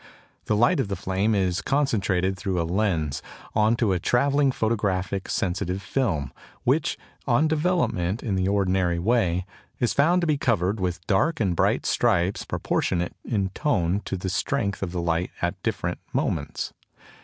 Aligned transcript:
The 0.45 0.55
light 0.55 0.79
of 0.79 0.87
the 0.87 0.95
flame 0.95 1.35
is 1.35 1.61
concentrated 1.61 2.35
through 2.35 2.59
a 2.59 2.65
lens 2.65 3.21
on 3.53 3.75
to 3.75 3.91
a 3.93 3.99
travelling 3.99 4.51
photographic 4.51 5.29
sensitive 5.29 5.79
film, 5.79 6.33
which, 6.63 6.97
on 7.27 7.47
development 7.47 8.23
in 8.23 8.33
the 8.33 8.47
ordinary 8.47 8.97
way, 8.97 9.45
is 9.79 9.93
found 9.93 10.21
to 10.21 10.25
be 10.25 10.39
covered 10.39 10.79
with 10.79 11.05
dark 11.05 11.39
and 11.39 11.55
bright 11.55 11.85
stripes 11.85 12.45
proportionate 12.45 13.13
in 13.23 13.49
tone 13.49 14.01
to 14.05 14.17
the 14.17 14.29
strength 14.29 14.81
of 14.81 14.91
the 14.91 15.01
light 15.03 15.29
at 15.39 15.61
different 15.61 15.99
moments. 16.13 16.73